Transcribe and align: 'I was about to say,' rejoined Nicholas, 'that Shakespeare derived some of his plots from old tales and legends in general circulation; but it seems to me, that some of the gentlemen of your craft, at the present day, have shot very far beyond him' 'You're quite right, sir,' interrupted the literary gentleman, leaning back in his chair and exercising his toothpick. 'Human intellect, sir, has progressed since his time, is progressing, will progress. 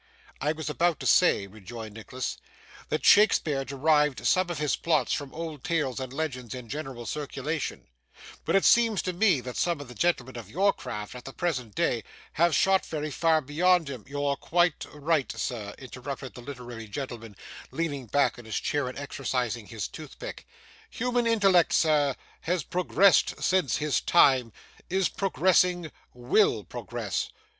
'I 0.41 0.53
was 0.53 0.67
about 0.67 0.99
to 1.01 1.05
say,' 1.05 1.45
rejoined 1.45 1.93
Nicholas, 1.93 2.35
'that 2.89 3.05
Shakespeare 3.05 3.63
derived 3.63 4.25
some 4.25 4.49
of 4.49 4.57
his 4.57 4.75
plots 4.75 5.13
from 5.13 5.31
old 5.31 5.63
tales 5.63 5.99
and 5.99 6.11
legends 6.11 6.55
in 6.55 6.69
general 6.69 7.05
circulation; 7.05 7.87
but 8.43 8.55
it 8.55 8.65
seems 8.65 9.03
to 9.03 9.13
me, 9.13 9.41
that 9.41 9.57
some 9.57 9.79
of 9.79 9.87
the 9.87 9.93
gentlemen 9.93 10.37
of 10.39 10.49
your 10.49 10.73
craft, 10.73 11.13
at 11.13 11.25
the 11.25 11.31
present 11.31 11.75
day, 11.75 12.03
have 12.33 12.55
shot 12.55 12.83
very 12.83 13.11
far 13.11 13.41
beyond 13.41 13.91
him' 13.91 14.03
'You're 14.07 14.35
quite 14.37 14.87
right, 14.91 15.31
sir,' 15.31 15.75
interrupted 15.77 16.33
the 16.33 16.41
literary 16.41 16.87
gentleman, 16.87 17.35
leaning 17.69 18.07
back 18.07 18.39
in 18.39 18.45
his 18.45 18.59
chair 18.59 18.87
and 18.89 18.97
exercising 18.97 19.67
his 19.67 19.87
toothpick. 19.87 20.47
'Human 20.89 21.27
intellect, 21.27 21.73
sir, 21.73 22.15
has 22.39 22.63
progressed 22.63 23.35
since 23.39 23.77
his 23.77 24.01
time, 24.01 24.51
is 24.89 25.09
progressing, 25.09 25.91
will 26.11 26.63
progress. 26.63 27.29